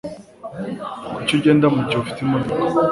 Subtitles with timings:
[1.13, 2.55] Kuki ugenda mugihe ufite imodoka